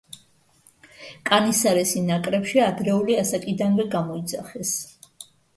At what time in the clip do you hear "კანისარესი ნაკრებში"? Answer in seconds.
1.31-2.63